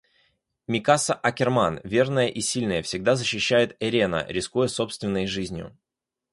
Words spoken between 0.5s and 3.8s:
Микаса Аккерман, верная и сильная, всегда защищает